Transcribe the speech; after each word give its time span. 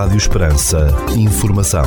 Rádio 0.00 0.16
Esperança. 0.16 0.88
Informação. 1.14 1.84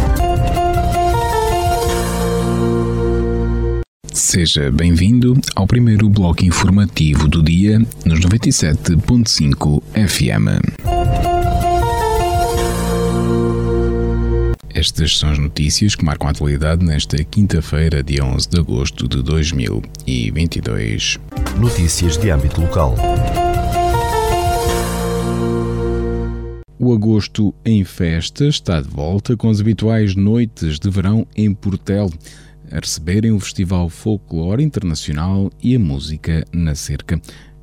Seja 4.14 4.71
bem-vindo 4.71 5.33
ao 5.55 5.66
primeiro 5.66 6.08
bloco 6.08 6.46
informativo 6.46 7.28
do 7.28 7.41
dia 7.41 7.80
nos 8.05 8.20
97.5 8.20 9.82
FM. 9.96 10.62
Estas 14.75 15.18
são 15.18 15.32
as 15.32 15.39
notícias 15.39 15.95
que 15.95 16.05
marcam 16.05 16.27
a 16.27 16.32
atualidade 16.32 16.86
nesta 16.86 17.18
quinta-feira, 17.23 18.04
dia 18.04 18.23
11 18.23 18.48
de 18.48 18.59
agosto 18.59 19.07
de 19.07 19.23
2022. 19.23 21.18
Notícias 21.57 22.16
de 22.16 22.30
âmbito 22.30 22.61
local. 22.61 22.95
O 26.86 26.91
agosto 26.91 27.55
em 27.64 27.86
festa 27.86 28.46
está 28.46 28.82
de 28.82 28.89
volta 28.89 29.37
com 29.37 29.50
as 29.50 29.61
habituais 29.61 30.18
noites 30.18 30.78
de 30.78 30.89
verão 30.89 31.25
em 31.33 31.54
Portel, 31.54 32.11
a 32.69 32.77
receberem 32.77 33.31
o 33.31 33.39
Festival 33.39 33.87
Folclore 33.87 34.61
Internacional 34.61 35.49
e 35.63 35.77
a 35.77 35.79
música 35.79 36.43
na 36.51 36.75
cerca. 36.75 37.21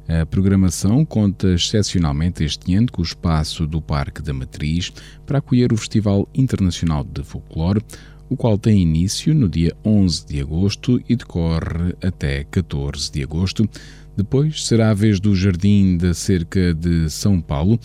A 0.09 0.25
programação 0.25 1.05
conta 1.05 1.53
excepcionalmente 1.53 2.43
este 2.43 2.75
ano 2.75 2.91
com 2.91 3.03
o 3.03 3.05
espaço 3.05 3.67
do 3.67 3.83
Parque 3.83 4.23
da 4.23 4.33
Matriz 4.33 4.91
para 5.27 5.37
acolher 5.37 5.71
o 5.71 5.77
Festival 5.77 6.27
Internacional 6.35 7.05
de 7.05 7.23
Folclore, 7.23 7.85
o 8.31 8.39
qual 8.39 8.57
tem 8.57 8.81
início 8.81 9.35
no 9.35 9.51
dia 9.51 9.77
11 9.85 10.29
de 10.29 10.41
agosto 10.41 10.99
e 11.07 11.15
decorre 11.15 11.95
até 12.03 12.45
14 12.45 13.13
de 13.13 13.23
agosto. 13.23 13.69
Depois 14.17 14.65
será 14.65 14.89
a 14.89 14.95
vez 14.95 15.21
do 15.21 15.37
Jardim 15.37 15.99
da 15.99 16.15
Cerca 16.15 16.73
de 16.73 17.11
São 17.11 17.39
Paulo, 17.39 17.79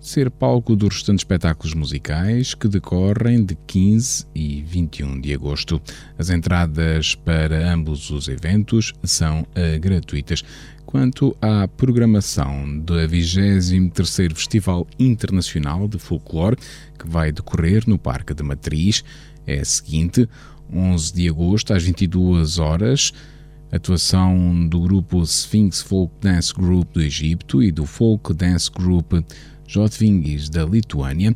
ser 0.00 0.30
palco 0.30 0.74
dos 0.74 0.94
restantes 0.94 1.20
espetáculos 1.20 1.74
musicais 1.74 2.54
que 2.54 2.66
decorrem 2.66 3.44
de 3.44 3.54
15 3.66 4.26
e 4.34 4.62
21 4.62 5.20
de 5.20 5.34
agosto. 5.34 5.80
As 6.18 6.30
entradas 6.30 7.14
para 7.14 7.72
ambos 7.72 8.10
os 8.10 8.26
eventos 8.26 8.94
são 9.04 9.42
uh, 9.42 9.78
gratuitas. 9.78 10.42
Quanto 10.86 11.36
à 11.40 11.68
programação 11.68 12.80
do 12.80 12.94
23º 12.94 14.34
Festival 14.34 14.86
Internacional 14.98 15.86
de 15.86 15.98
Folclore, 15.98 16.56
que 16.98 17.06
vai 17.06 17.30
decorrer 17.30 17.84
no 17.86 17.98
Parque 17.98 18.34
da 18.34 18.42
Matriz, 18.42 19.04
é 19.46 19.60
a 19.60 19.64
seguinte: 19.64 20.28
11 20.72 21.14
de 21.14 21.28
agosto 21.28 21.74
às 21.74 21.84
22 21.84 22.58
horas, 22.58 23.12
atuação 23.70 24.66
do 24.68 24.80
grupo 24.80 25.22
Sphinx 25.22 25.80
Folk 25.82 26.12
Dance 26.20 26.52
Group 26.52 26.94
do 26.94 27.02
Egito 27.02 27.62
e 27.62 27.70
do 27.70 27.86
Folk 27.86 28.34
Dance 28.34 28.70
Group 28.70 29.12
Jodvingis, 29.70 30.48
da 30.48 30.64
Lituânia. 30.64 31.34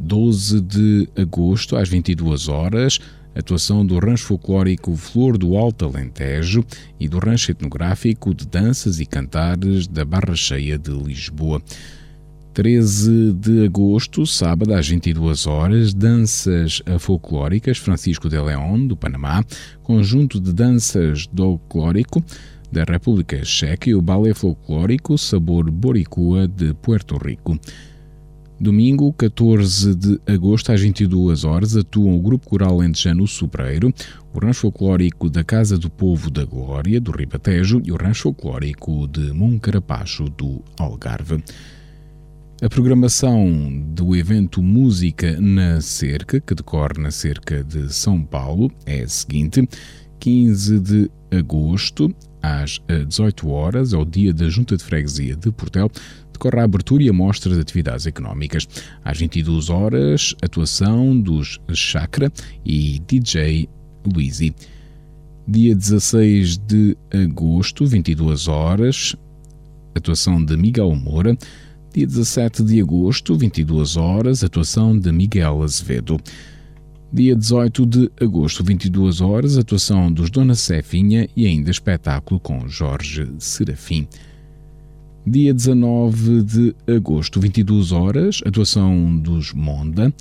12 0.00 0.60
de 0.60 1.08
agosto, 1.16 1.76
às 1.76 1.88
22 1.88 2.48
horas, 2.48 3.00
atuação 3.34 3.84
do 3.84 3.98
rancho 3.98 4.26
folclórico 4.26 4.96
Flor 4.96 5.36
do 5.36 5.56
Alto 5.56 5.84
Alentejo 5.84 6.64
e 7.00 7.08
do 7.08 7.18
rancho 7.18 7.50
etnográfico 7.50 8.32
de 8.32 8.46
danças 8.46 9.00
e 9.00 9.06
cantares 9.06 9.86
da 9.86 10.04
Barra 10.04 10.36
Cheia 10.36 10.78
de 10.78 10.90
Lisboa. 10.90 11.60
13 12.54 13.34
de 13.34 13.66
agosto, 13.66 14.26
sábado, 14.26 14.72
às 14.74 14.88
22 14.88 15.46
horas, 15.46 15.94
danças 15.94 16.82
folclóricas 16.98 17.78
Francisco 17.78 18.28
de 18.28 18.40
León, 18.40 18.86
do 18.86 18.96
Panamá, 18.96 19.44
conjunto 19.82 20.40
de 20.40 20.52
danças 20.52 21.28
folclórico 21.36 22.24
da 22.70 22.84
República 22.84 23.44
Checa 23.44 23.90
e 23.90 23.94
o 23.94 24.02
balé 24.02 24.34
folclórico 24.34 25.16
Sabor 25.16 25.70
Boricua 25.70 26.46
de 26.46 26.74
Puerto 26.74 27.16
Rico. 27.16 27.58
Domingo, 28.60 29.12
14 29.12 29.94
de 29.94 30.20
agosto, 30.26 30.72
às 30.72 30.80
22 30.80 31.44
horas, 31.44 31.76
atuam 31.76 32.16
o 32.16 32.20
Grupo 32.20 32.48
Coral 32.48 32.78
Lentejano 32.78 33.24
Sobreiro, 33.24 33.94
o 34.34 34.44
Rancho 34.44 34.62
Folclórico 34.62 35.30
da 35.30 35.44
Casa 35.44 35.78
do 35.78 35.88
Povo 35.88 36.28
da 36.28 36.44
Glória, 36.44 37.00
do 37.00 37.12
Ribatejo, 37.12 37.80
e 37.84 37.92
o 37.92 37.96
Rancho 37.96 38.24
Folclórico 38.24 39.06
de 39.06 39.32
Moncarapacho, 39.32 40.24
do 40.24 40.60
Algarve. 40.76 41.40
A 42.60 42.68
programação 42.68 43.84
do 43.94 44.16
evento 44.16 44.60
Música 44.60 45.40
na 45.40 45.80
Cerca, 45.80 46.40
que 46.40 46.56
decorre 46.56 47.00
na 47.00 47.12
Cerca 47.12 47.62
de 47.62 47.94
São 47.94 48.24
Paulo, 48.24 48.72
é 48.84 49.02
a 49.02 49.08
seguinte: 49.08 49.68
15 50.18 50.80
de 50.80 51.10
agosto, 51.30 52.12
às 52.42 52.80
18 53.06 53.48
horas, 53.48 53.94
ao 53.94 54.04
dia 54.04 54.32
da 54.32 54.48
Junta 54.48 54.76
de 54.76 54.84
Freguesia 54.84 55.36
de 55.36 55.50
Portel, 55.50 55.90
decorre 56.32 56.60
a 56.60 56.64
abertura 56.64 57.02
e 57.02 57.08
a 57.08 57.12
mostra 57.12 57.54
de 57.54 57.60
atividades 57.60 58.06
económicas. 58.06 58.66
Às 59.04 59.18
22 59.18 59.70
horas, 59.70 60.34
atuação 60.42 61.20
dos 61.20 61.60
Chakra 61.72 62.32
e 62.64 63.00
DJ 63.06 63.68
Luizi. 64.06 64.54
Dia 65.46 65.74
16 65.74 66.58
de 66.58 66.96
agosto, 67.12 67.86
22 67.86 68.48
horas, 68.48 69.16
atuação 69.94 70.44
de 70.44 70.56
Miguel 70.56 70.94
Moura. 70.94 71.36
Dia 71.94 72.06
17 72.06 72.62
de 72.62 72.80
agosto, 72.80 73.34
22 73.34 73.96
horas, 73.96 74.44
atuação 74.44 74.96
de 74.98 75.10
Miguel 75.10 75.62
Azevedo. 75.62 76.18
Dia 77.10 77.34
18 77.34 77.86
de 77.86 78.10
agosto, 78.20 78.62
22 78.62 79.22
horas, 79.22 79.56
atuação 79.56 80.12
dos 80.12 80.28
Dona 80.28 80.54
Cefinha 80.54 81.26
e 81.34 81.46
ainda 81.46 81.70
espetáculo 81.70 82.38
com 82.38 82.68
Jorge 82.68 83.26
Serafim. 83.38 84.06
Dia 85.26 85.54
19 85.54 86.42
de 86.42 86.76
agosto, 86.86 87.40
22 87.40 87.92
horas, 87.92 88.42
atuação 88.44 89.18
dos 89.18 89.54
Monda. 89.54 90.12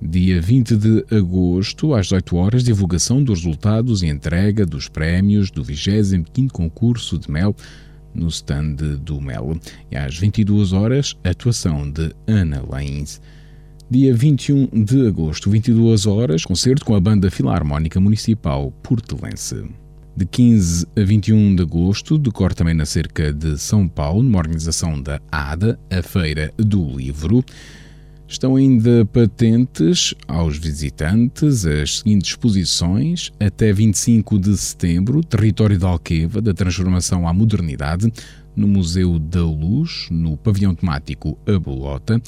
Dia 0.00 0.40
20 0.40 0.76
de 0.76 1.04
agosto, 1.10 1.94
às 1.94 2.06
18 2.06 2.36
horas, 2.36 2.62
divulgação 2.62 3.24
dos 3.24 3.40
resultados 3.40 4.04
e 4.04 4.06
entrega 4.06 4.64
dos 4.64 4.88
prémios 4.88 5.50
do 5.50 5.64
25º 5.64 6.48
concurso 6.52 7.18
de 7.18 7.28
mel 7.28 7.56
no 8.14 8.28
stand 8.28 8.76
do 9.02 9.20
Mel. 9.20 9.58
E 9.90 9.96
às 9.96 10.16
22 10.16 10.72
horas, 10.72 11.16
atuação 11.24 11.90
de 11.90 12.14
Ana 12.28 12.62
Lains 12.70 13.20
dia 13.90 14.14
21 14.14 14.68
de 14.84 15.08
agosto, 15.08 15.50
22 15.50 16.06
horas, 16.06 16.44
concerto 16.44 16.84
com 16.84 16.94
a 16.94 17.00
Banda 17.00 17.28
Filarmónica 17.28 17.98
Municipal 17.98 18.70
Portelense. 18.84 19.64
De 20.16 20.24
15 20.24 20.86
a 20.96 21.02
21 21.02 21.56
de 21.56 21.62
agosto, 21.62 22.16
decorre 22.16 22.54
também 22.54 22.72
na 22.72 22.86
cerca 22.86 23.32
de 23.32 23.58
São 23.58 23.88
Paulo, 23.88 24.22
numa 24.22 24.38
organização 24.38 25.02
da 25.02 25.20
ADA, 25.32 25.76
a 25.90 26.02
Feira 26.02 26.52
do 26.56 26.84
Livro. 26.84 27.44
Estão 28.28 28.54
ainda 28.54 29.04
patentes 29.06 30.14
aos 30.28 30.56
visitantes 30.56 31.66
as 31.66 31.98
seguintes 31.98 32.30
exposições 32.30 33.32
até 33.40 33.72
25 33.72 34.38
de 34.38 34.56
setembro, 34.56 35.24
Território 35.24 35.76
da 35.76 35.88
Alqueva, 35.88 36.40
da 36.40 36.54
Transformação 36.54 37.26
à 37.26 37.34
Modernidade, 37.34 38.12
no 38.54 38.68
Museu 38.68 39.18
da 39.18 39.42
Luz, 39.42 40.06
no 40.12 40.36
pavilhão 40.36 40.76
temático 40.76 41.36
A 41.44 41.58
Bolota 41.58 42.22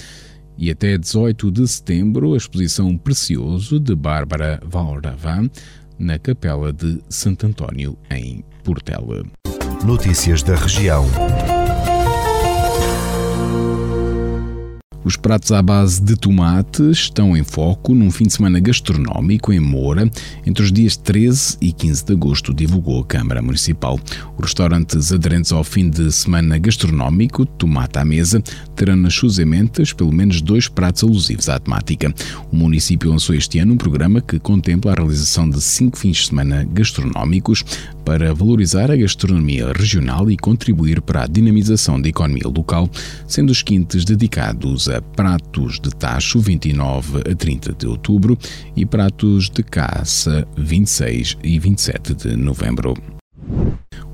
e 0.57 0.71
até 0.71 0.97
18 0.97 1.51
de 1.51 1.67
setembro 1.67 2.35
a 2.35 2.37
exposição 2.37 2.97
Precioso 2.97 3.81
de 3.81 3.95
Bárbara 3.95 4.61
Valravan 4.65 5.49
na 5.99 6.19
Capela 6.19 6.73
de 6.73 7.01
Santo 7.09 7.47
António, 7.47 7.97
em 8.11 8.45
Portela. 8.65 9.23
Notícias 9.85 10.43
da 10.43 10.55
região. 10.55 11.05
Os 15.05 15.17
pratos 15.17 15.51
à 15.51 15.61
base 15.61 16.01
de 16.01 16.15
tomate 16.15 16.89
estão 16.91 17.37
em 17.37 17.43
foco 17.43 17.93
num 17.93 18.09
fim 18.09 18.25
de 18.25 18.35
semana 18.35 18.61
gastronómico 18.61 19.53
em 19.53 19.59
Moura 19.59 20.09
entre 20.47 20.63
os 20.63 20.71
dias 20.71 20.97
13 20.97 21.57
e 21.61 21.73
15 21.73 22.05
de 22.05 22.13
agosto, 22.13 22.55
divulgou 22.55 23.01
a 23.01 23.05
Câmara 23.05 23.43
Municipal. 23.43 23.99
Os 24.39 24.45
restaurantes 24.45 25.13
aderentes 25.13 25.51
ao 25.51 25.65
fim 25.65 25.91
de 25.91 26.13
semana 26.13 26.57
gastronómico, 26.57 27.45
tomate 27.45 27.99
à 27.99 28.05
mesa, 28.05 28.41
terão 28.77 28.95
nas 28.95 29.15
suas 29.15 29.41
ementas 29.41 29.93
pelo 29.93 30.13
menos 30.13 30.41
dois 30.41 30.69
pratos 30.69 31.03
alusivos 31.03 31.49
à 31.49 31.59
temática. 31.59 32.15
O 32.53 32.57
município 32.57 33.11
lançou 33.11 33.35
este 33.35 33.59
ano 33.59 33.75
um 33.75 33.79
programa 33.79 34.21
que 34.21 34.39
contempla 34.39 34.93
a 34.93 34.95
realização 34.95 35.51
de 35.51 35.61
cinco 35.61 35.99
fins 35.99 36.19
de 36.19 36.27
semana 36.29 36.65
gastronómicos 36.73 37.65
para 38.05 38.35
valorizar 38.35 38.91
a 38.91 38.97
gastronomia 38.97 39.73
regional 39.73 40.31
e 40.31 40.37
contribuir 40.37 41.01
para 41.01 41.25
a 41.25 41.27
dinamização 41.27 42.01
da 42.01 42.09
economia 42.09 42.49
local, 42.49 42.89
sendo 43.27 43.51
os 43.51 43.63
quintos 43.63 44.05
dedicados 44.05 44.89
a 44.89 45.01
pratos 45.01 45.81
de 45.81 45.91
tacho 45.91 46.41
29 46.41 47.19
a 47.31 47.35
30 47.35 47.73
de 47.73 47.87
outubro 47.87 48.39
e 48.77 48.85
pratos 48.85 49.49
de 49.49 49.63
caça 49.63 50.47
26 50.57 51.39
e 51.43 51.59
27 51.59 52.15
de 52.15 52.37
novembro. 52.37 52.95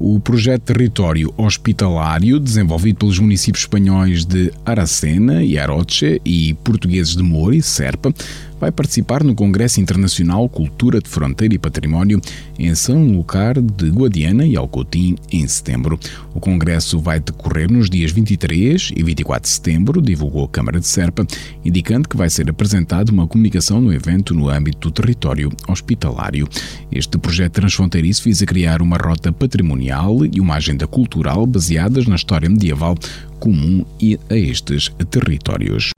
O 0.00 0.20
projeto 0.20 0.62
Território 0.62 1.35
Hospitalário, 1.37 2.38
desenvolvido 2.38 2.99
pelos 2.99 3.19
municípios 3.19 3.64
espanhóis 3.64 4.25
de 4.25 4.52
Aracena 4.64 5.43
e 5.43 5.58
Aroche 5.58 6.20
e 6.25 6.55
portugueses 6.62 7.17
de 7.17 7.23
Moura 7.23 7.56
e 7.56 7.62
Serpa, 7.62 8.14
vai 8.60 8.72
participar 8.72 9.22
no 9.22 9.34
Congresso 9.34 9.81
Internacional 9.81 10.49
Cultura 10.49 11.00
de 11.00 11.08
Fronteira 11.08 11.55
e 11.55 11.58
Património 11.58 12.20
em 12.58 12.75
São 12.75 13.06
Lucar 13.06 13.60
de 13.60 13.90
Guadiana 13.90 14.46
e 14.46 14.56
Alcotim 14.56 15.16
em 15.31 15.46
setembro. 15.46 15.99
O 16.34 16.40
congresso 16.40 16.99
vai 16.99 17.20
decorrer 17.20 17.70
nos 17.70 17.88
dias 17.88 18.10
23 18.10 18.93
e 18.96 19.02
24 19.02 19.43
de 19.43 19.49
setembro, 19.49 20.02
divulgou 20.02 20.44
a 20.44 20.49
Câmara 20.49 20.81
de 20.81 20.87
Serpa, 20.87 21.26
indicando 21.64 22.08
que 22.08 22.16
vai 22.16 22.28
ser 22.28 22.49
apresentada 22.50 23.12
uma 23.12 23.26
comunicação 23.26 23.81
no 23.81 23.93
evento 23.93 24.34
no 24.34 24.49
âmbito 24.49 24.88
do 24.88 24.93
território 24.93 25.50
hospitalário. 25.69 26.49
Este 26.90 27.19
projeto 27.19 27.54
transfronteiriço 27.54 28.25
visa 28.25 28.46
criar 28.46 28.82
uma 28.82 28.96
rota 28.96 29.32
patrimonial 29.32 30.25
e 30.25 30.40
uma 30.40 30.56
agenda 30.56 30.87
cultural 30.87 31.46
baseadas 31.46 32.06
na 32.06 32.16
história 32.16 32.49
medieval 32.49 32.96
comum 33.38 33.84
a 34.28 34.37
estes 34.37 34.90
territórios. 35.11 35.97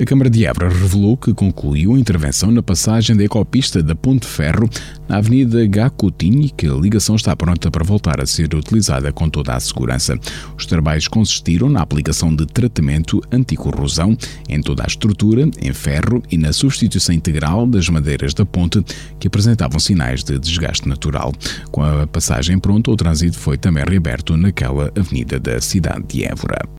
A 0.00 0.04
Câmara 0.04 0.30
de 0.30 0.46
Évora 0.46 0.68
revelou 0.68 1.16
que 1.16 1.34
concluiu 1.34 1.96
a 1.96 1.98
intervenção 1.98 2.52
na 2.52 2.62
passagem 2.62 3.16
da 3.16 3.24
ecopista 3.24 3.82
da 3.82 3.96
Ponte 3.96 4.26
Ferro 4.26 4.70
na 5.08 5.16
Avenida 5.16 5.66
Gacotinho 5.66 6.42
e 6.42 6.50
que 6.50 6.68
a 6.68 6.74
ligação 6.74 7.16
está 7.16 7.34
pronta 7.34 7.68
para 7.68 7.82
voltar 7.82 8.20
a 8.20 8.26
ser 8.26 8.54
utilizada 8.54 9.12
com 9.12 9.28
toda 9.28 9.54
a 9.54 9.58
segurança. 9.58 10.16
Os 10.56 10.66
trabalhos 10.66 11.08
consistiram 11.08 11.68
na 11.68 11.82
aplicação 11.82 12.32
de 12.32 12.46
tratamento 12.46 13.20
anticorrosão 13.32 14.16
em 14.48 14.60
toda 14.62 14.84
a 14.84 14.86
estrutura, 14.86 15.50
em 15.60 15.72
ferro 15.72 16.22
e 16.30 16.38
na 16.38 16.52
substituição 16.52 17.12
integral 17.12 17.66
das 17.66 17.88
madeiras 17.88 18.32
da 18.32 18.46
ponte 18.46 18.80
que 19.18 19.26
apresentavam 19.26 19.80
sinais 19.80 20.22
de 20.22 20.38
desgaste 20.38 20.88
natural. 20.88 21.32
Com 21.72 21.82
a 21.82 22.06
passagem 22.06 22.56
pronta, 22.60 22.88
o 22.92 22.96
trânsito 22.96 23.36
foi 23.36 23.58
também 23.58 23.82
reaberto 23.84 24.36
naquela 24.36 24.92
avenida 24.96 25.40
da 25.40 25.60
cidade 25.60 26.04
de 26.06 26.24
Évora. 26.24 26.78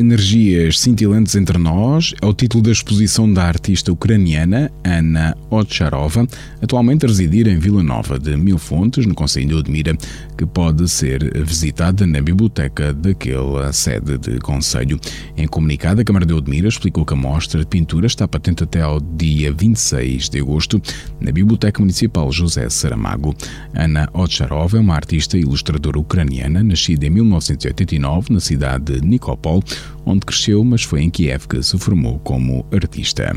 Energias 0.00 0.80
Cintilantes 0.80 1.36
entre 1.36 1.58
Nós 1.58 2.14
é 2.22 2.26
o 2.26 2.32
título 2.32 2.62
da 2.62 2.72
exposição 2.72 3.30
da 3.30 3.44
artista 3.44 3.92
ucraniana 3.92 4.72
Anna 4.82 5.36
Otcharova, 5.50 6.26
atualmente 6.62 7.04
a 7.04 7.08
residir 7.08 7.46
em 7.46 7.58
Vila 7.58 7.82
Nova 7.82 8.18
de 8.18 8.34
Mil 8.34 8.56
Fontes, 8.56 9.04
no 9.04 9.14
Conselho 9.14 9.48
de 9.48 9.54
Odmira, 9.56 9.94
que 10.38 10.46
pode 10.46 10.88
ser 10.88 11.44
visitada 11.44 12.06
na 12.06 12.22
biblioteca 12.22 12.94
daquela 12.94 13.74
sede 13.74 14.16
de 14.16 14.38
Conselho. 14.38 14.98
Em 15.36 15.46
comunicado, 15.46 16.00
a 16.00 16.04
Câmara 16.04 16.24
de 16.24 16.32
Odmira 16.32 16.68
explicou 16.68 17.04
que 17.04 17.12
a 17.12 17.16
mostra 17.16 17.60
de 17.60 17.66
pintura 17.66 18.06
está 18.06 18.26
patente 18.26 18.64
até 18.64 18.80
ao 18.80 19.00
dia 19.00 19.52
26 19.52 20.30
de 20.30 20.40
agosto 20.40 20.80
na 21.20 21.30
Biblioteca 21.30 21.78
Municipal 21.78 22.32
José 22.32 22.70
Saramago. 22.70 23.34
Anna 23.74 24.08
Otcharova 24.14 24.78
é 24.78 24.80
uma 24.80 24.94
artista 24.94 25.36
e 25.36 25.42
ilustradora 25.42 25.98
ucraniana, 25.98 26.64
nascida 26.64 27.04
em 27.04 27.10
1989 27.10 28.32
na 28.32 28.40
cidade 28.40 28.98
de 28.98 29.06
Nikopol, 29.06 29.62
onde 30.04 30.26
cresceu, 30.26 30.64
mas 30.64 30.82
foi 30.82 31.02
em 31.02 31.10
Kiev 31.10 31.46
que 31.46 31.62
se 31.62 31.78
formou 31.78 32.18
como 32.20 32.66
artista. 32.72 33.34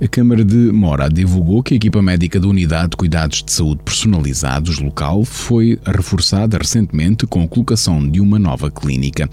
A 0.00 0.06
Câmara 0.06 0.44
de 0.44 0.54
Mora 0.54 1.08
divulgou 1.10 1.60
que 1.60 1.74
a 1.74 1.76
equipa 1.76 2.00
médica 2.00 2.38
da 2.38 2.46
Unidade 2.46 2.90
de 2.90 2.96
Cuidados 2.96 3.42
de 3.42 3.50
Saúde 3.50 3.80
Personalizados 3.84 4.78
local 4.78 5.24
foi 5.24 5.76
reforçada 5.84 6.56
recentemente 6.56 7.26
com 7.26 7.42
a 7.42 7.48
colocação 7.48 8.08
de 8.08 8.20
uma 8.20 8.38
nova 8.38 8.70
clínica. 8.70 9.28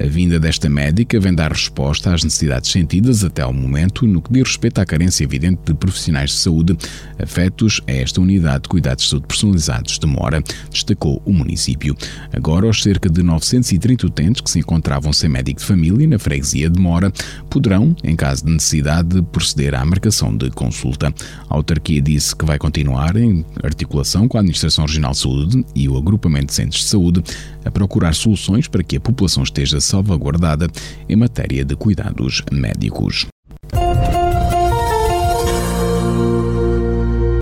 A 0.00 0.06
vinda 0.06 0.38
desta 0.38 0.68
médica 0.68 1.18
vem 1.18 1.34
dar 1.34 1.50
resposta 1.50 2.14
às 2.14 2.22
necessidades 2.22 2.70
sentidas 2.70 3.24
até 3.24 3.42
ao 3.42 3.52
momento 3.52 4.06
no 4.06 4.22
que 4.22 4.32
diz 4.32 4.46
respeito 4.46 4.80
à 4.80 4.86
carência 4.86 5.24
evidente 5.24 5.62
de 5.64 5.74
profissionais 5.74 6.30
de 6.30 6.36
saúde 6.36 6.76
afetos 7.20 7.80
a 7.88 7.90
esta 7.90 8.20
Unidade 8.20 8.62
de 8.62 8.68
Cuidados 8.68 9.04
de 9.04 9.10
Saúde 9.10 9.26
Personalizados 9.26 9.98
de 9.98 10.06
Mora, 10.06 10.44
destacou 10.70 11.20
o 11.24 11.32
município. 11.32 11.96
Agora, 12.32 12.68
os 12.68 12.84
cerca 12.84 13.10
de 13.10 13.20
930 13.20 14.06
utentes 14.06 14.40
que 14.40 14.50
se 14.50 14.60
encontravam 14.60 15.12
sem 15.12 15.28
médico 15.28 15.58
de 15.58 15.66
família 15.66 16.06
na 16.06 16.20
freguesia 16.20 16.70
de 16.70 16.78
Mora 16.78 17.12
poderão, 17.50 17.96
em 18.04 18.14
caso 18.14 18.44
de 18.44 18.52
necessidade, 18.52 19.20
proceder 19.32 19.74
à 19.74 19.84
marcação 19.84 20.03
marcação 20.04 20.36
de 20.36 20.50
consulta. 20.50 21.12
A 21.48 21.54
autarquia 21.54 22.00
disse 22.00 22.36
que 22.36 22.44
vai 22.44 22.58
continuar 22.58 23.16
em 23.16 23.44
articulação 23.62 24.28
com 24.28 24.36
a 24.36 24.40
Administração 24.40 24.84
Regional 24.84 25.12
de 25.12 25.18
Saúde 25.18 25.64
e 25.74 25.88
o 25.88 25.96
Agrupamento 25.96 26.46
de 26.46 26.54
Centros 26.54 26.82
de 26.82 26.88
Saúde 26.88 27.22
a 27.64 27.70
procurar 27.70 28.14
soluções 28.14 28.68
para 28.68 28.82
que 28.82 28.96
a 28.96 29.00
população 29.00 29.42
esteja 29.42 29.80
salvaguardada 29.80 30.68
em 31.08 31.16
matéria 31.16 31.64
de 31.64 31.74
cuidados 31.74 32.42
médicos. 32.52 33.26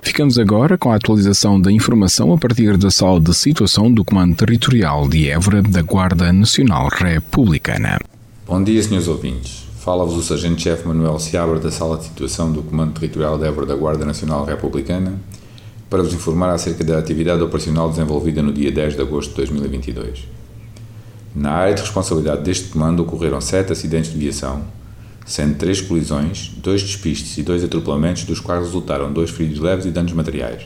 Ficamos 0.03 0.37
agora 0.37 0.77
com 0.77 0.91
a 0.91 0.95
atualização 0.95 1.59
da 1.59 1.71
informação 1.71 2.31
a 2.31 2.37
partir 2.37 2.77
da 2.77 2.91
sala 2.91 3.19
de 3.19 3.33
situação 3.33 3.91
do 3.91 4.05
Comando 4.05 4.35
Territorial 4.35 5.09
de 5.09 5.27
Évora 5.27 5.61
da 5.61 5.81
Guarda 5.81 6.31
Nacional 6.31 6.87
Republicana. 6.87 7.99
Bom 8.45 8.63
dia, 8.63 8.81
senhores 8.83 9.07
ouvintes. 9.07 9.62
Fala-vos 9.83 10.15
o 10.15 10.23
Sargento-Chefe 10.23 10.87
Manuel 10.87 11.19
Seabra 11.19 11.59
da 11.59 11.69
Sala 11.69 11.97
de 11.97 12.05
Situação 12.05 12.49
do 12.49 12.63
Comando 12.63 12.93
Territorial 12.93 13.37
de 13.37 13.45
Évora 13.45 13.65
da 13.65 13.75
Guarda 13.75 14.05
Nacional 14.05 14.45
Republicana 14.45 15.19
para 15.89 16.01
vos 16.01 16.13
informar 16.13 16.51
acerca 16.51 16.85
da 16.85 16.97
atividade 16.97 17.43
operacional 17.43 17.89
desenvolvida 17.89 18.41
no 18.41 18.53
dia 18.53 18.71
10 18.71 18.95
de 18.95 19.01
agosto 19.01 19.31
de 19.31 19.35
2022. 19.35 20.25
Na 21.35 21.51
área 21.51 21.73
de 21.73 21.81
responsabilidade 21.81 22.43
deste 22.43 22.69
comando 22.69 23.01
ocorreram 23.01 23.41
sete 23.41 23.73
acidentes 23.73 24.13
de 24.13 24.17
viação, 24.17 24.63
sendo 25.25 25.55
três 25.55 25.81
colisões, 25.81 26.53
dois 26.59 26.81
despistes 26.81 27.37
e 27.37 27.43
dois 27.43 27.61
atropelamentos, 27.61 28.23
dos 28.23 28.39
quais 28.39 28.63
resultaram 28.63 29.11
dois 29.11 29.31
feridos 29.31 29.59
leves 29.59 29.85
e 29.85 29.91
danos 29.91 30.13
materiais. 30.13 30.65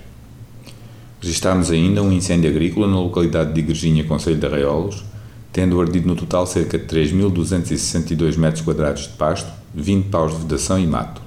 Registámos 1.19 1.71
ainda 1.71 2.03
um 2.03 2.11
incêndio 2.11 2.51
agrícola 2.51 2.85
na 2.85 2.99
localidade 2.99 3.51
de 3.51 3.61
Igrejinha, 3.61 4.03
Conselho 4.03 4.37
de 4.37 4.45
Arraiolos, 4.45 5.03
tendo 5.51 5.79
ardido 5.81 6.07
no 6.07 6.15
total 6.15 6.45
cerca 6.45 6.77
de 6.77 6.85
3.262 6.85 8.37
metros 8.37 8.63
quadrados 8.63 9.03
de 9.03 9.09
pasto, 9.09 9.51
20 9.73 10.09
paus 10.09 10.33
de 10.33 10.39
vedação 10.39 10.79
e 10.79 10.87
mato. 10.87 11.21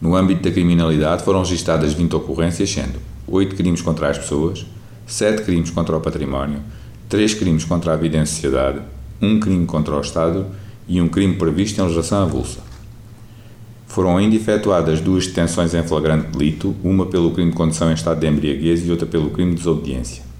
No 0.00 0.16
âmbito 0.16 0.42
da 0.42 0.50
criminalidade 0.50 1.22
foram 1.22 1.40
registadas 1.40 1.92
20 1.92 2.16
ocorrências, 2.16 2.70
sendo 2.70 2.98
8 3.26 3.54
crimes 3.54 3.82
contra 3.82 4.10
as 4.10 4.18
pessoas, 4.18 4.66
7 5.06 5.42
crimes 5.42 5.70
contra 5.70 5.96
o 5.96 6.00
património, 6.00 6.60
3 7.08 7.34
crimes 7.34 7.64
contra 7.64 7.92
a 7.92 7.96
vida 7.96 8.18
em 8.18 8.26
sociedade, 8.26 8.80
1 9.20 9.40
crime 9.40 9.66
contra 9.66 9.96
o 9.96 10.00
Estado 10.00 10.46
e 10.88 11.00
um 11.00 11.08
crime 11.08 11.36
previsto 11.36 11.78
em 11.80 11.82
legislação 11.82 12.22
avulsa. 12.22 12.60
Foram 13.86 14.16
ainda 14.16 14.34
efetuadas 14.34 15.00
duas 15.00 15.26
detenções 15.26 15.74
em 15.74 15.82
flagrante 15.82 16.28
delito, 16.28 16.74
uma 16.82 17.06
pelo 17.06 17.30
crime 17.30 17.50
de 17.50 17.56
condução 17.56 17.90
em 17.90 17.94
estado 17.94 18.18
de 18.18 18.26
embriaguez 18.26 18.86
e 18.86 18.90
outra 18.90 19.06
pelo 19.06 19.30
crime 19.30 19.50
de 19.50 19.58
desobediência. 19.58 20.31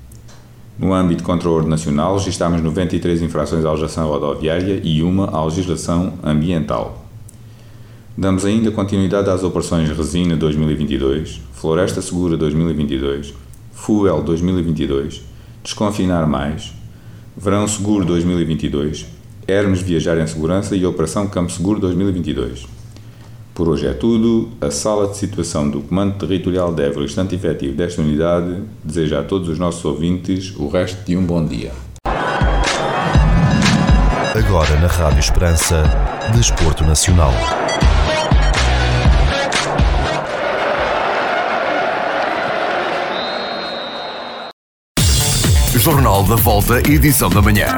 No 0.78 0.94
âmbito 0.94 1.22
contra 1.22 1.48
o 1.48 1.52
ordem 1.52 1.70
nacional, 1.70 2.16
registámos 2.16 2.62
93 2.62 3.22
infrações 3.22 3.64
à 3.64 3.70
legislação 3.70 4.08
rodoviária 4.08 4.80
e 4.82 5.02
uma 5.02 5.26
à 5.26 5.44
legislação 5.44 6.14
ambiental. 6.22 7.06
Damos 8.16 8.44
ainda 8.44 8.70
continuidade 8.70 9.30
às 9.30 9.42
operações 9.42 9.88
Resina 9.90 10.36
2022, 10.36 11.40
Floresta 11.52 12.02
Segura 12.02 12.36
2022, 12.36 13.34
Fuel 13.72 14.22
2022, 14.22 15.22
Desconfinar 15.62 16.26
Mais, 16.26 16.72
Verão 17.36 17.66
Seguro 17.66 18.04
2022, 18.04 19.06
Hermes 19.46 19.80
Viajar 19.80 20.18
em 20.18 20.26
Segurança 20.26 20.76
e 20.76 20.84
Operação 20.84 21.26
Campo 21.26 21.52
Seguro 21.52 21.80
2022. 21.80 22.81
Por 23.54 23.68
hoje 23.68 23.86
é 23.86 23.92
tudo. 23.92 24.48
A 24.60 24.70
sala 24.70 25.08
de 25.08 25.16
situação 25.16 25.68
do 25.68 25.82
Comando 25.82 26.18
Territorial 26.18 26.72
de 26.72 26.82
Évora, 26.82 27.04
estante 27.04 27.34
efetivo 27.34 27.76
desta 27.76 28.00
unidade, 28.00 28.62
deseja 28.82 29.20
a 29.20 29.22
todos 29.22 29.48
os 29.48 29.58
nossos 29.58 29.84
ouvintes 29.84 30.54
o 30.56 30.68
resto 30.68 31.04
de 31.04 31.16
um 31.16 31.24
bom 31.24 31.44
dia. 31.44 31.70
Agora 34.34 34.80
na 34.80 34.86
Rádio 34.86 35.20
Esperança, 35.20 35.84
Desporto 36.34 36.82
Nacional. 36.84 37.32
Jornal 45.76 46.22
da 46.24 46.36
Volta, 46.36 46.78
edição 46.88 47.28
da 47.28 47.42
manhã. 47.42 47.76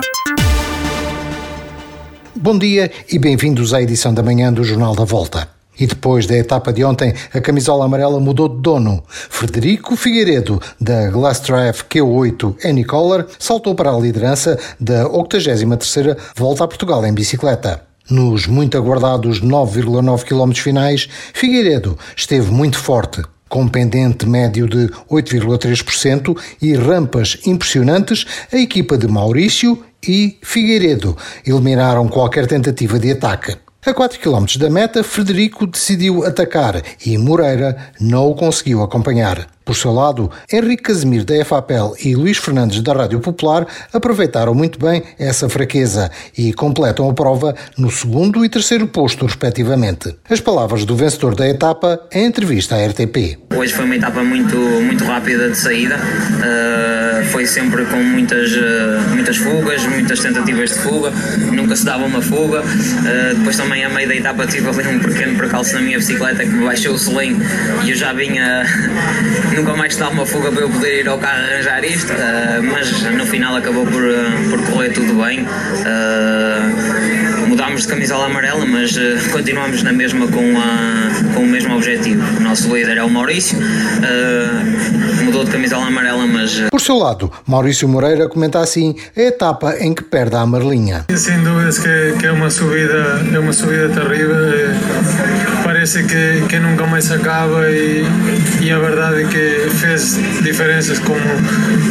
Bom 2.37 2.59
dia 2.59 2.93
e 3.11 3.19
bem-vindos 3.19 3.73
à 3.73 3.81
edição 3.81 4.13
da 4.13 4.23
manhã 4.23 4.53
do 4.53 4.63
Jornal 4.63 4.95
da 4.95 5.05
Volta. 5.05 5.54
E 5.79 5.87
depois 5.87 6.27
da 6.27 6.37
etapa 6.37 6.73
de 6.73 6.85
ontem, 6.85 7.15
a 7.33 7.41
camisola 7.41 7.85
amarela 7.85 8.21
mudou 8.21 8.49
de 8.49 8.61
dono. 8.61 9.03
Frederico 9.09 9.97
Figueiredo, 9.97 10.61
da 10.81 11.11
Drive 11.11 11.83
Q8 11.91 12.65
Anycolor, 12.65 13.27
saltou 13.39 13.75
para 13.75 13.91
a 13.91 13.99
liderança 13.99 14.59
da 14.79 15.05
83ª 15.05 16.17
Volta 16.37 16.65
a 16.65 16.69
Portugal 16.69 17.05
em 17.05 17.13
bicicleta. 17.13 17.83
Nos 18.09 18.47
muito 18.47 18.77
aguardados 18.77 19.41
9,9 19.41 20.25
km 20.25 20.53
finais, 20.53 21.09
Figueiredo 21.33 21.99
esteve 22.15 22.51
muito 22.51 22.79
forte, 22.79 23.23
com 23.49 23.67
pendente 23.67 24.27
médio 24.27 24.69
de 24.69 24.89
8,3% 25.11 26.39
e 26.61 26.75
rampas 26.75 27.39
impressionantes, 27.47 28.27
a 28.53 28.59
equipa 28.59 28.99
de 28.99 29.09
Maurício 29.09 29.83
e 30.07 30.37
Figueiredo 30.43 31.17
eliminaram 31.47 32.07
qualquer 32.07 32.47
tentativa 32.47 32.99
de 32.99 33.13
ataque. 33.13 33.57
A 33.87 33.93
4 33.93 34.19
km 34.19 34.47
da 34.59 34.71
meta, 34.71 35.05
Frederico 35.05 35.67
decidiu 35.67 36.25
atacar 36.25 36.83
e 37.05 37.19
Moreira 37.19 37.77
não 38.01 38.31
o 38.31 38.35
conseguiu 38.35 38.83
acompanhar. 38.83 39.54
Por 39.75 39.81
seu 39.81 39.93
lado, 39.93 40.31
Henrique 40.53 40.85
Casimiro 40.85 41.25
da 41.25 41.37
EFAPEL 41.37 41.97
e 42.01 42.15
Luís 42.15 42.39
Fernandes 42.39 42.81
da 42.81 42.93
Rádio 42.93 43.19
Popular 43.19 43.67
aproveitaram 43.93 44.55
muito 44.55 44.79
bem 44.79 45.03
essa 45.19 45.49
fraqueza 45.49 46.13
e 46.39 46.53
completam 46.53 47.11
a 47.11 47.13
prova 47.13 47.57
no 47.77 47.91
segundo 47.91 48.45
e 48.45 48.49
terceiro 48.49 48.87
posto, 48.87 49.27
respectivamente. 49.27 50.15
As 50.31 50.39
palavras 50.39 50.85
do 50.85 50.95
vencedor 50.95 51.35
da 51.35 51.49
etapa 51.49 52.01
em 52.13 52.25
entrevista 52.25 52.77
à 52.77 52.87
RTP. 52.87 53.37
Hoje 53.57 53.73
foi 53.73 53.85
uma 53.85 53.97
etapa 53.97 54.23
muito, 54.23 54.57
muito 54.57 55.05
rápida 55.05 55.51
de 55.51 55.57
saída, 55.57 55.97
uh, 55.97 57.25
foi 57.33 57.45
sempre 57.45 57.85
com 57.87 57.97
muitas, 57.97 58.53
uh, 58.53 59.11
muitas 59.13 59.37
fugas, 59.37 59.85
muitas 59.87 60.21
tentativas 60.21 60.71
de 60.71 60.79
fuga, 60.79 61.13
nunca 61.53 61.75
se 61.75 61.85
dava 61.85 62.05
uma 62.05 62.23
fuga. 62.23 62.61
Uh, 62.61 63.35
depois 63.39 63.57
também 63.57 63.85
a 63.85 63.89
meio 63.89 64.07
da 64.07 64.15
etapa 64.15 64.47
tive 64.47 64.69
ali 64.69 64.87
um 64.87 65.01
pequeno 65.01 65.37
percalço 65.37 65.75
na 65.75 65.81
minha 65.81 65.99
bicicleta 65.99 66.45
que 66.45 66.51
me 66.51 66.65
baixou 66.65 66.95
o 66.95 66.99
selim 66.99 67.37
e 67.85 67.91
eu 67.91 67.97
já 67.97 68.13
vinha 68.13 68.65
nunca 69.65 69.79
mais 69.79 69.95
estava 69.95 70.11
uma 70.11 70.27
fuga 70.27 70.53
para 70.53 70.61
eu 70.61 70.69
poder 70.69 71.01
ir 71.01 71.09
ao 71.09 71.17
carro 71.17 71.43
arranjar 71.43 71.83
isto, 71.83 72.13
uh, 72.13 72.63
mas 72.71 73.03
no 73.03 73.25
final 73.25 73.57
acabou 73.57 73.87
por, 73.87 74.03
uh, 74.03 74.51
por 74.51 74.61
correr 74.71 74.91
tudo 74.91 75.15
bem. 75.25 75.41
Uh, 75.41 77.49
mudámos 77.49 77.81
de 77.83 77.89
camisola 77.89 78.27
amarela, 78.27 78.67
mas 78.67 78.95
continuamos 79.33 79.83
na 79.83 79.93
mesma 79.93 80.29
com, 80.29 80.59
a, 80.59 81.35
com 81.35 81.45
o 81.45 81.47
mesmo 81.47 81.77
objetivo. 81.77 82.23
O 82.37 82.41
nosso 82.41 82.75
líder 82.75 82.99
é 82.99 83.03
o 83.03 83.09
Maurício, 83.09 83.57
mudou 85.25 85.45
de 85.45 85.51
camisola 85.51 85.87
amarela, 85.87 86.27
mas. 86.27 86.61
Por 86.71 86.81
seu 86.81 86.99
lado, 86.99 87.33
Maurício 87.47 87.89
Moreira 87.89 88.29
comenta 88.29 88.61
assim 88.61 88.95
a 89.17 89.21
etapa 89.21 89.77
em 89.79 89.95
que 89.95 90.03
perde 90.03 90.37
a 90.37 90.41
amarelinha. 90.41 91.07
Sem 91.17 91.43
dúvidas 91.43 91.79
que, 91.79 92.17
que 92.19 92.27
é 92.27 92.33
uma 92.33 92.51
subida, 92.51 93.23
é 93.33 93.39
uma 93.39 93.53
subida 93.53 93.89
terrível. 93.89 94.35
Parece 95.85 96.03
que, 96.05 96.47
que 96.49 96.59
nunca 96.61 96.87
mais 96.87 97.11
acaba 97.13 97.71
e, 97.71 98.03
e 98.63 98.71
a 98.71 98.79
verdade 98.79 99.25
é 99.25 99.27
que 99.27 99.69
fez 99.69 100.17
diferenças 100.43 100.99
como, 100.99 101.21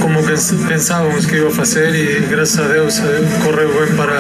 como 0.02 0.20
pensávamos 0.68 1.28
que 1.28 1.36
ia 1.36 1.52
fazer 1.52 1.94
e 1.94 2.22
graças 2.22 2.60
a 2.60 2.68
Deus 2.70 3.00
correu 3.44 3.70
bem 3.70 3.96
para, 3.96 4.20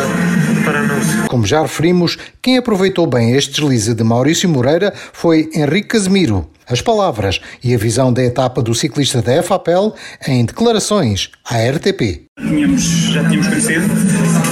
para 0.63 0.83
nós. 0.83 1.27
Como 1.27 1.43
já 1.47 1.63
referimos, 1.63 2.19
quem 2.39 2.59
aproveitou 2.59 3.07
bem 3.07 3.35
este 3.35 3.61
deslize 3.61 3.95
de 3.95 4.03
Maurício 4.03 4.47
Moreira 4.47 4.93
foi 5.11 5.49
Henrique 5.55 5.87
Casemiro. 5.87 6.47
As 6.67 6.79
palavras 6.79 7.41
e 7.63 7.73
a 7.73 7.77
visão 7.77 8.13
da 8.13 8.23
etapa 8.23 8.61
do 8.61 8.75
ciclista 8.75 9.23
da 9.23 9.37
EFAPEL 9.37 9.95
em 10.27 10.45
declarações 10.45 11.31
à 11.43 11.57
RTP. 11.57 12.27
Tínhamos, 12.39 12.83
já 12.83 13.23
tínhamos 13.27 13.47
conhecido. 13.47 13.85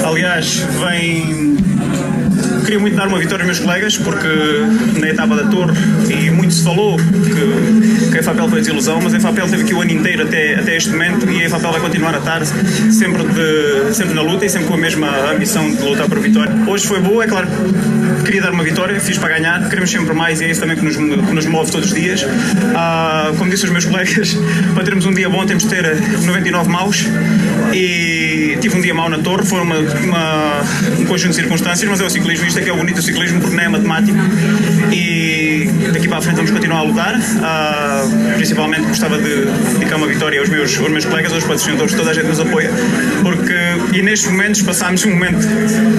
Aliás, 0.03 0.55
vem 0.79 1.70
queria 2.63 2.79
muito 2.79 2.95
dar 2.95 3.07
uma 3.07 3.19
vitória 3.19 3.43
aos 3.43 3.47
meus 3.47 3.59
colegas, 3.59 3.97
porque 3.97 4.27
na 4.99 5.09
etapa 5.09 5.35
da 5.35 5.43
Torre, 5.43 5.73
e 6.09 6.29
muito 6.29 6.53
se 6.53 6.63
falou 6.63 6.97
que, 6.97 8.09
que 8.09 8.17
a 8.17 8.19
EFAPEL 8.19 8.49
foi 8.49 8.59
desilusão, 8.59 8.99
mas 9.01 9.13
a 9.13 9.17
EFAPEL 9.17 9.47
teve 9.47 9.63
aqui 9.63 9.73
o 9.73 9.81
ano 9.81 9.91
inteiro 9.91 10.23
até, 10.23 10.55
até 10.55 10.77
este 10.77 10.89
momento 10.89 11.29
e 11.29 11.41
a 11.41 11.45
EFAPEL 11.45 11.71
vai 11.71 11.81
continuar 11.81 12.15
a 12.15 12.19
estar 12.19 12.45
sempre, 12.45 13.23
de, 13.23 13.93
sempre 13.93 14.13
na 14.13 14.21
luta 14.21 14.45
e 14.45 14.49
sempre 14.49 14.67
com 14.67 14.73
a 14.75 14.77
mesma 14.77 15.31
ambição 15.31 15.69
de 15.69 15.81
lutar 15.81 16.07
por 16.07 16.19
vitória. 16.19 16.53
Hoje 16.67 16.85
foi 16.85 16.99
boa, 16.99 17.23
é 17.23 17.27
claro, 17.27 17.47
queria 18.25 18.41
dar 18.41 18.51
uma 18.51 18.63
vitória, 18.63 18.99
fiz 18.99 19.17
para 19.17 19.37
ganhar, 19.37 19.67
queremos 19.69 19.89
sempre 19.89 20.13
mais 20.13 20.41
e 20.41 20.45
é 20.45 20.51
isso 20.51 20.61
também 20.61 20.77
que 20.77 20.83
nos, 20.83 20.95
que 20.95 21.33
nos 21.33 21.45
move 21.45 21.71
todos 21.71 21.87
os 21.87 21.93
dias. 21.93 22.25
Ah, 22.75 23.31
como 23.37 23.49
disse 23.49 23.65
os 23.65 23.71
meus 23.71 23.85
colegas, 23.85 24.37
para 24.73 24.83
termos 24.83 25.05
um 25.05 25.13
dia 25.13 25.29
bom 25.29 25.45
temos 25.45 25.63
de 25.63 25.69
ter 25.69 25.83
99 26.25 26.69
maus 26.69 27.05
e 27.73 28.57
tive 28.61 28.77
um 28.77 28.81
dia 28.81 28.93
mau 28.93 29.09
na 29.09 29.19
Torre, 29.19 29.45
foi 29.45 29.61
uma, 29.61 29.77
uma, 29.77 30.61
um 30.99 31.05
conjunto 31.05 31.31
de 31.31 31.35
circunstâncias, 31.35 31.89
mas 31.89 32.01
é 32.01 32.05
o 32.05 32.09
ciclismo, 32.09 32.50
isto 32.51 32.59
é 32.59 32.63
que 32.63 32.69
é 32.69 32.73
o 32.73 32.75
bonito 32.75 32.97
do 32.97 33.01
ciclismo, 33.01 33.39
porque 33.39 33.55
não 33.55 33.63
é 33.63 33.69
matemático 33.69 34.17
e 34.91 35.69
daqui 35.93 36.09
para 36.09 36.17
a 36.17 36.21
frente 36.21 36.35
vamos 36.35 36.51
continuar 36.51 36.79
a 36.79 36.83
lutar. 36.83 37.15
Uh, 37.15 38.35
principalmente 38.35 38.87
gostava 38.87 39.17
de 39.17 39.45
dedicar 39.73 39.95
uma 39.95 40.07
vitória 40.07 40.37
aos 40.37 40.49
meus, 40.49 40.77
aos 40.77 40.89
meus 40.89 41.05
colegas, 41.05 41.31
aos 41.31 41.43
patrocinadores, 41.43 41.93
toda 41.93 42.11
a 42.11 42.13
gente 42.13 42.27
nos 42.27 42.41
apoia, 42.41 42.69
porque 43.21 43.97
e 43.97 44.01
nestes 44.01 44.29
momentos 44.29 44.61
passámos 44.63 45.05
um 45.05 45.11
momento 45.11 45.47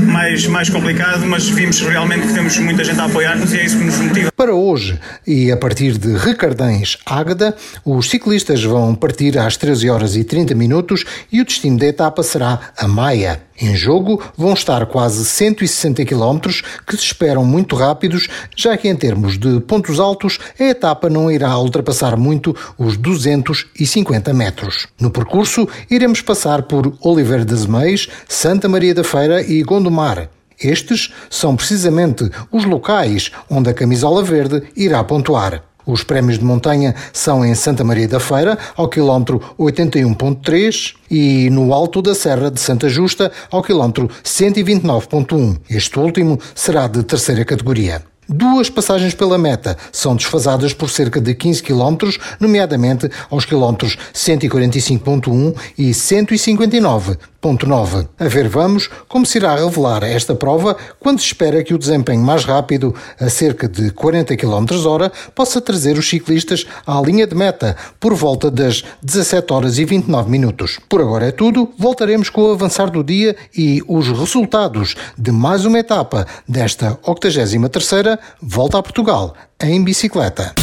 mais, 0.02 0.46
mais 0.46 0.68
complicado, 0.68 1.24
mas 1.24 1.48
vimos 1.48 1.80
realmente 1.80 2.26
que 2.26 2.34
temos 2.34 2.58
muita 2.58 2.84
gente 2.84 3.00
a 3.00 3.06
apoiar-nos 3.06 3.50
e 3.54 3.58
é 3.58 3.64
isso 3.64 3.78
que 3.78 3.84
nos 3.84 3.98
motiva. 3.98 4.31
Para 4.42 4.56
hoje, 4.56 4.98
e 5.24 5.52
a 5.52 5.56
partir 5.56 5.96
de 5.96 6.16
Ricardães 6.16 6.98
Águeda, 7.06 7.54
os 7.84 8.10
ciclistas 8.10 8.64
vão 8.64 8.92
partir 8.92 9.38
às 9.38 9.56
13 9.56 9.88
horas 9.88 10.16
e 10.16 10.24
30 10.24 10.52
minutos 10.56 11.04
e 11.30 11.40
o 11.40 11.44
destino 11.44 11.78
da 11.78 11.86
etapa 11.86 12.24
será 12.24 12.72
a 12.76 12.88
Maia. 12.88 13.40
Em 13.56 13.76
jogo 13.76 14.20
vão 14.36 14.52
estar 14.52 14.84
quase 14.86 15.24
160 15.24 16.04
km 16.04 16.40
que 16.84 16.96
se 16.96 17.04
esperam 17.04 17.44
muito 17.44 17.76
rápidos, 17.76 18.28
já 18.56 18.76
que 18.76 18.88
em 18.88 18.96
termos 18.96 19.38
de 19.38 19.60
pontos 19.60 20.00
altos 20.00 20.40
a 20.58 20.64
etapa 20.64 21.08
não 21.08 21.30
irá 21.30 21.56
ultrapassar 21.56 22.16
muito 22.16 22.52
os 22.76 22.96
250 22.96 24.34
metros. 24.34 24.88
No 25.00 25.12
percurso 25.12 25.68
iremos 25.88 26.20
passar 26.20 26.62
por 26.62 26.92
Oliveira 27.00 27.44
das 27.44 27.64
Meias, 27.64 28.08
Santa 28.28 28.68
Maria 28.68 28.92
da 28.92 29.04
Feira 29.04 29.40
e 29.40 29.62
Gondomar. 29.62 30.28
Estes 30.62 31.12
são 31.28 31.56
precisamente 31.56 32.30
os 32.50 32.64
locais 32.64 33.30
onde 33.50 33.70
a 33.70 33.74
camisola 33.74 34.22
verde 34.22 34.62
irá 34.76 35.02
pontuar. 35.02 35.62
Os 35.84 36.04
prémios 36.04 36.38
de 36.38 36.44
montanha 36.44 36.94
são 37.12 37.44
em 37.44 37.54
Santa 37.54 37.82
Maria 37.82 38.06
da 38.06 38.20
Feira, 38.20 38.56
ao 38.76 38.88
quilómetro 38.88 39.40
81.3 39.58 40.94
e 41.10 41.50
no 41.50 41.74
Alto 41.74 42.00
da 42.00 42.14
Serra 42.14 42.50
de 42.50 42.60
Santa 42.60 42.88
Justa, 42.88 43.32
ao 43.50 43.62
quilómetro 43.62 44.08
129.1. 44.22 45.58
Este 45.68 45.98
último 45.98 46.38
será 46.54 46.86
de 46.86 47.02
terceira 47.02 47.44
categoria. 47.44 48.11
Duas 48.34 48.70
passagens 48.70 49.14
pela 49.14 49.36
meta 49.36 49.76
são 49.92 50.16
desfasadas 50.16 50.72
por 50.72 50.88
cerca 50.88 51.20
de 51.20 51.34
15 51.34 51.62
km, 51.62 51.98
nomeadamente 52.40 53.10
aos 53.30 53.44
quilómetros 53.44 53.98
145.1 54.14 55.54
e 55.76 55.90
159.9. 55.90 58.08
A 58.18 58.28
ver 58.28 58.48
vamos 58.48 58.88
como 59.06 59.26
se 59.26 59.36
irá 59.36 59.54
revelar 59.54 60.02
esta 60.04 60.34
prova 60.34 60.74
quando 60.98 61.20
se 61.20 61.26
espera 61.26 61.62
que 61.62 61.74
o 61.74 61.78
desempenho 61.78 62.22
mais 62.22 62.46
rápido, 62.46 62.94
a 63.20 63.28
cerca 63.28 63.68
de 63.68 63.90
40 63.90 64.34
km 64.34 64.64
hora, 64.86 65.12
possa 65.34 65.60
trazer 65.60 65.98
os 65.98 66.08
ciclistas 66.08 66.64
à 66.86 66.98
linha 67.02 67.26
de 67.26 67.34
meta 67.34 67.76
por 68.00 68.14
volta 68.14 68.50
das 68.50 68.82
17 69.02 69.52
horas 69.52 69.78
e 69.78 69.84
29 69.84 70.30
minutos. 70.30 70.80
Por 70.88 71.02
agora 71.02 71.26
é 71.26 71.32
tudo, 71.32 71.70
voltaremos 71.76 72.30
com 72.30 72.44
o 72.44 72.52
avançar 72.52 72.88
do 72.88 73.04
dia 73.04 73.36
e 73.54 73.82
os 73.86 74.08
resultados 74.08 74.94
de 75.18 75.30
mais 75.30 75.66
uma 75.66 75.80
etapa 75.80 76.26
desta 76.48 76.98
83ª 77.04 78.21
volta 78.40 78.78
a 78.78 78.82
Portugal 78.82 79.34
em 79.60 79.82
bicicleta. 79.82 80.54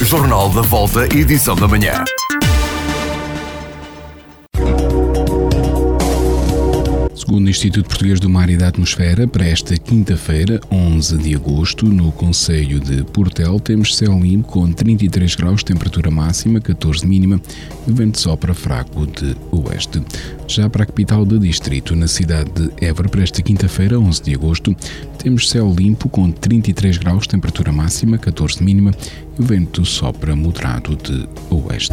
Jornal 0.00 0.48
da 0.50 0.62
Volta, 0.62 1.04
edição 1.06 1.56
da 1.56 1.66
manhã. 1.66 2.04
Segundo 7.28 7.46
o 7.46 7.50
Instituto 7.50 7.86
Português 7.86 8.18
do 8.18 8.30
Mar 8.30 8.48
e 8.48 8.56
da 8.56 8.68
Atmosfera, 8.68 9.28
para 9.28 9.44
esta 9.44 9.76
quinta-feira, 9.76 10.58
11 10.70 11.18
de 11.18 11.34
agosto, 11.34 11.84
no 11.84 12.10
Conselho 12.10 12.80
de 12.80 13.04
Portel, 13.04 13.60
temos 13.60 13.94
céu 13.94 14.18
limpo 14.18 14.48
com 14.48 14.72
33 14.72 15.34
graus, 15.34 15.62
temperatura 15.62 16.10
máxima, 16.10 16.58
14 16.58 17.06
mínima 17.06 17.38
e 17.86 17.92
vento 17.92 18.18
sopra 18.18 18.54
fraco 18.54 19.06
de 19.06 19.36
oeste. 19.50 20.02
Já 20.46 20.70
para 20.70 20.84
a 20.84 20.86
capital 20.86 21.26
do 21.26 21.38
distrito, 21.38 21.94
na 21.94 22.08
cidade 22.08 22.50
de 22.50 22.72
Évora, 22.82 23.10
para 23.10 23.22
esta 23.22 23.42
quinta-feira, 23.42 24.00
11 24.00 24.22
de 24.22 24.34
agosto, 24.34 24.74
temos 25.18 25.50
céu 25.50 25.70
limpo 25.70 26.08
com 26.08 26.30
33 26.30 26.96
graus, 26.96 27.26
temperatura 27.26 27.70
máxima, 27.70 28.16
14 28.16 28.64
mínima 28.64 28.90
e 29.38 29.42
vento 29.42 29.84
sopra 29.84 30.34
moderado 30.34 30.96
de 30.96 31.28
oeste. 31.50 31.92